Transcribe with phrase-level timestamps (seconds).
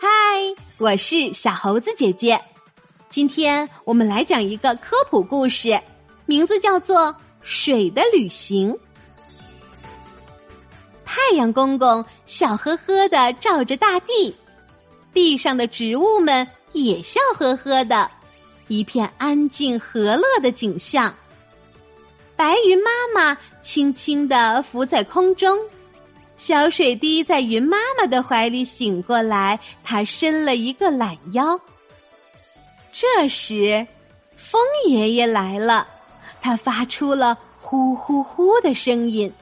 [0.00, 0.08] 嗨，
[0.78, 2.40] 我是小猴子姐姐。
[3.08, 5.80] 今天我们来讲一个科普故事，
[6.26, 7.06] 名字叫做
[7.40, 8.72] 《水的旅行》。
[11.04, 14.36] 太阳公公笑呵呵的照着大地，
[15.14, 18.10] 地上的植物们也笑呵呵的，
[18.68, 21.14] 一片安静和乐的景象。
[22.36, 25.58] 白云妈妈轻轻的浮在空中。
[26.36, 31.58] 小水滴在云妈妈的怀里醒过来，它伸了一个懒腰。
[32.92, 33.86] 这时，
[34.36, 35.86] 风爷爷来了，
[36.40, 39.32] 他发出了呼呼呼的声音。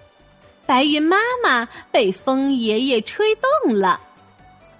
[0.67, 4.01] 白云妈妈被风爷爷吹动了，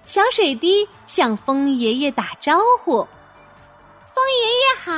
[0.05, 3.05] 小水滴向风爷爷打招呼
[4.13, 4.91] ：“风爷爷好，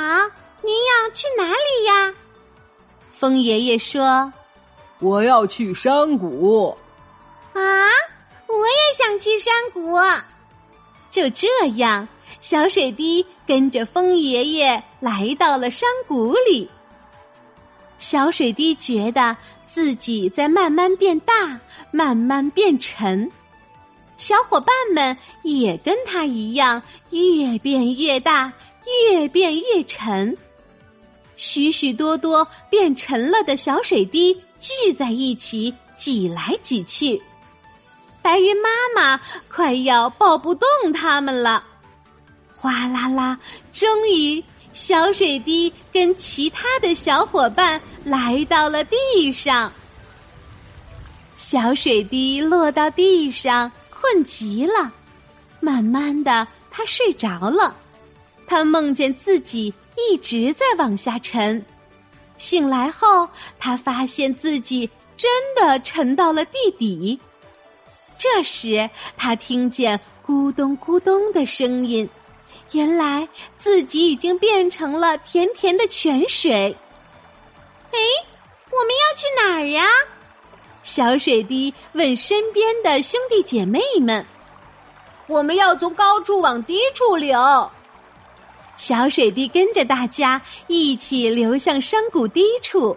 [0.62, 2.14] 您要去哪里呀？”
[3.18, 4.32] 风爷爷说
[5.00, 6.76] ：“我要去山谷。”
[7.58, 7.88] 啊！
[8.46, 9.96] 我也想去山谷。
[11.10, 11.46] 就这
[11.76, 12.06] 样，
[12.40, 16.68] 小水滴跟着风爷爷来到了山谷里。
[17.98, 21.58] 小水滴觉得自己在慢慢变大，
[21.90, 23.30] 慢慢变沉。
[24.16, 28.52] 小伙伴们也跟他一样，越变越大，
[29.10, 30.36] 越变越沉。
[31.36, 37.20] 许许多多变沉了的小水滴聚在一起，挤来挤去。
[38.28, 41.64] 白云妈妈快要抱不动他们了，
[42.54, 43.38] 哗啦啦！
[43.72, 49.72] 终于，小水滴跟其他的小伙伴来到了地上。
[51.36, 54.92] 小水滴落到地上，困极了，
[55.58, 57.74] 慢慢的，他睡着了。
[58.46, 61.64] 他梦见自己一直在往下沉，
[62.36, 63.26] 醒来后，
[63.58, 67.18] 他发现自己真的沉到了地底。
[68.18, 72.08] 这时，他听见咕咚咕咚的声音，
[72.72, 76.76] 原来自己已经变成了甜甜的泉水。
[77.92, 77.98] 哎，
[78.70, 79.86] 我们要去哪儿呀？
[80.82, 84.24] 小水滴问身边的兄弟姐妹们
[85.28, 87.70] ：“我们要从高处往低处流。”
[88.74, 92.96] 小水滴跟着大家一起流向山谷低处，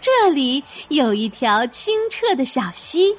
[0.00, 3.16] 这里有一条清澈的小溪。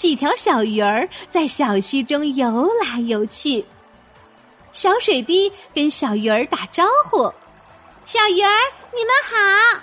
[0.00, 3.62] 几条小鱼儿在小溪中游来游去，
[4.72, 7.30] 小水滴跟小鱼儿打招呼
[8.06, 8.50] ：“小鱼儿，
[8.94, 9.82] 你们好。”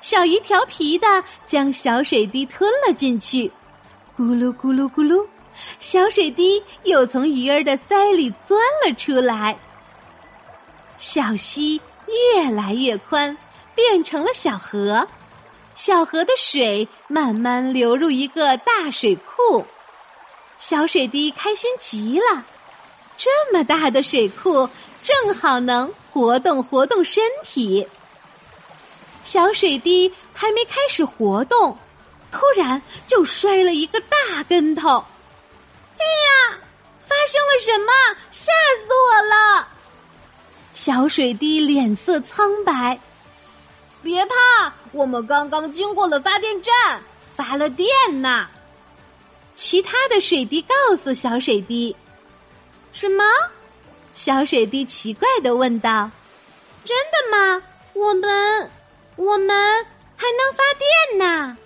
[0.00, 3.50] 小鱼调皮的将小水滴吞了进去，
[4.16, 5.26] 咕噜咕噜咕噜，
[5.80, 9.58] 小水滴又从鱼儿的腮里钻了出来。
[10.96, 13.36] 小溪越来越宽，
[13.74, 15.04] 变成了小河。
[15.80, 19.64] 小河的水慢慢流入一个大水库，
[20.58, 22.44] 小水滴开心极了。
[23.16, 24.68] 这么大的水库，
[25.02, 27.88] 正好能活动活动身体。
[29.24, 31.74] 小水滴还没开始活动，
[32.30, 35.02] 突然就摔了一个大跟头。
[35.96, 36.58] 哎呀，
[37.06, 37.92] 发生了什么？
[38.30, 39.66] 吓死我了！
[40.74, 43.00] 小水滴脸色苍白。
[44.02, 47.00] 别怕，我们刚刚经过了发电站，
[47.36, 47.88] 发了电
[48.20, 48.48] 呢。
[49.54, 51.94] 其他的水滴告诉小水滴
[52.92, 53.22] ：“什么？”
[54.14, 56.10] 小水滴奇怪的问道
[56.84, 57.62] ：“真的吗？
[57.92, 58.70] 我们，
[59.16, 61.56] 我们还能发电呢？”“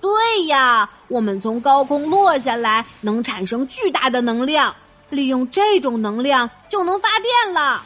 [0.00, 4.74] 对呀，我们从高空落下来，能产生巨大的能量，
[5.10, 7.84] 利用这种能量就能发电了。”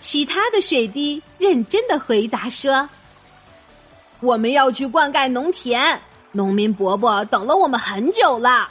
[0.00, 2.88] 其他的水滴认真的回答说
[4.20, 6.00] ：“我们要去灌溉农田，
[6.32, 8.70] 农民伯伯等了我们很久了。”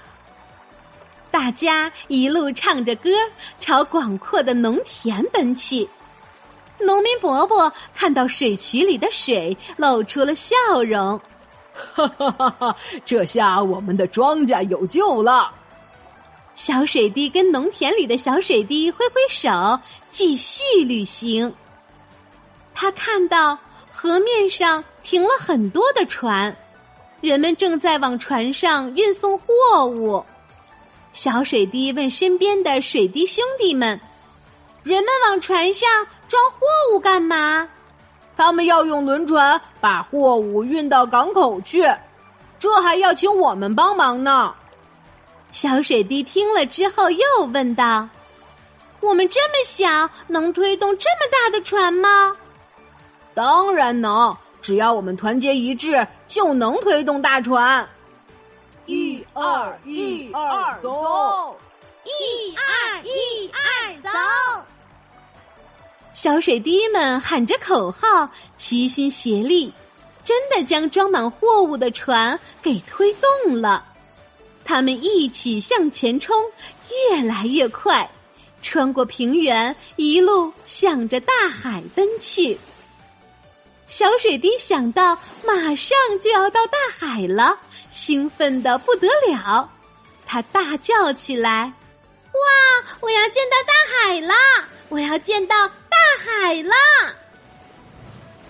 [1.30, 3.12] 大家一路唱着歌，
[3.60, 5.88] 朝广阔的农田奔去。
[6.80, 11.20] 农民伯伯看到水渠里的水，露出了笑容
[11.94, 12.76] ：“哈哈哈哈！
[13.06, 15.54] 这下我们的庄稼有救了。”
[16.60, 19.80] 小水滴跟农田里的小水滴挥挥手，
[20.12, 21.54] 继续旅行。
[22.76, 23.58] 他看到
[23.90, 26.54] 河面上停了很多的船，
[27.22, 30.22] 人们正在往船上运送货物。
[31.14, 33.98] 小水滴问身边的水滴兄弟们
[34.84, 35.90] ：“人们往船上
[36.28, 36.60] 装货
[36.92, 37.70] 物干嘛？”
[38.36, 41.84] 他们要用轮船把货物运到港口去，
[42.60, 44.54] 这还要请我们帮忙呢。
[45.52, 48.08] 小水滴听了之后，又问道
[49.02, 52.36] ：“我们这么小，能推动这么大的船吗
[53.34, 57.88] ？”“当然能，只要我们团结一致，就能推动大船。”
[58.86, 59.80] 一、二。
[59.86, 61.58] 一二，走！
[62.04, 64.66] 一二一二，走！
[66.14, 69.74] 小水滴们喊着口号，齐心协力，
[70.24, 73.86] 真的将装满货物的船给推动了。
[74.70, 76.46] 他们一起向前冲，
[77.10, 78.08] 越来越快，
[78.62, 82.56] 穿过平原，一路向着大海奔去。
[83.88, 87.58] 小水滴想到马上就要到大海了，
[87.90, 89.68] 兴奋的不得了，
[90.28, 91.74] 他大叫起来
[92.32, 92.86] ：“哇！
[93.00, 94.36] 我要见到大海了！
[94.90, 96.76] 我要见到大海了！”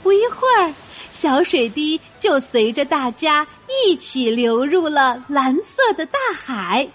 [0.01, 0.73] 不一会儿，
[1.11, 3.45] 小水滴就随着大家
[3.85, 6.87] 一起流入了蓝色的大海。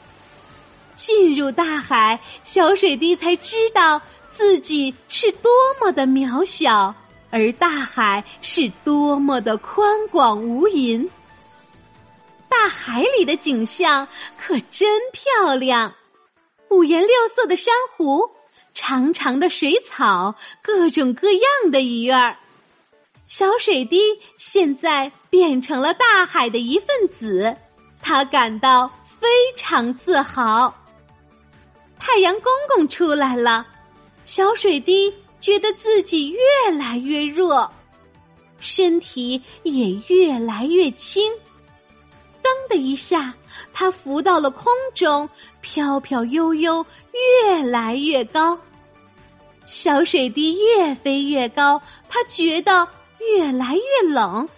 [0.97, 6.95] 进入大海，小水滴才知道自己是多么的渺小。
[7.31, 11.09] 而大海是多么的宽广无垠，
[12.49, 14.07] 大海里的景象
[14.39, 15.93] 可真漂亮，
[16.71, 18.31] 五颜六色的珊瑚，
[18.73, 21.43] 长长的水草，各种各样
[21.73, 22.37] 的鱼儿。
[23.27, 24.01] 小水滴
[24.37, 27.57] 现在变成了大海的一份子，
[28.01, 29.27] 他感到非
[29.57, 30.73] 常自豪。
[31.99, 33.67] 太阳公公出来了，
[34.25, 35.13] 小水滴。
[35.41, 36.39] 觉得自己越
[36.75, 37.71] 来越弱，
[38.61, 41.31] 身体也越来越轻。
[42.43, 43.35] 噔的一下，
[43.71, 45.29] 它浮到了空中，
[45.61, 46.87] 飘飘悠悠，
[47.43, 48.59] 越来越高。
[49.67, 51.79] 小水滴越飞越高，
[52.09, 52.89] 他觉得
[53.33, 54.49] 越来越冷。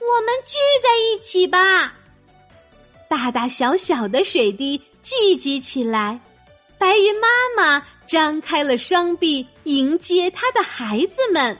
[0.00, 1.94] 我们聚在一起吧！
[3.08, 6.18] 大大小小的水滴聚集起来。
[6.78, 11.56] 白云妈妈张开了双臂迎接她的孩子们。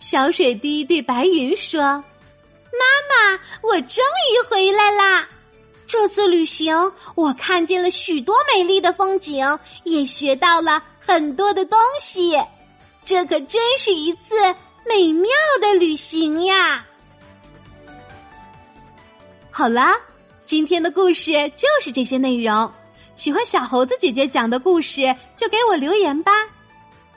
[0.00, 1.80] 小水滴对白云说
[2.72, 5.28] ：“妈妈，我终于回来啦！
[5.86, 6.74] 这次旅行，
[7.14, 12.38] 我看见了许多美丽的风景，也学到了很多的东西。
[13.04, 14.54] 这可真是一次
[14.88, 15.30] 美妙
[15.60, 16.84] 的旅行呀！”
[19.50, 19.96] 好啦，
[20.44, 22.70] 今天的故事就是这些内容。
[23.16, 26.32] 喜欢小猴子姐姐讲的故事，就给我留言吧，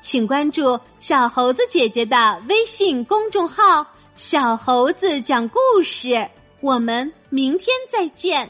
[0.01, 3.85] 请关注小猴子姐姐的微信公众号
[4.15, 6.27] “小猴子讲故事”，
[6.59, 8.49] 我们明天再见。